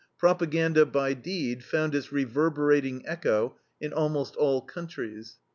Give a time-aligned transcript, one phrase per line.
[0.17, 5.37] Propaganda by deed found its reverberating echo in almost all countries.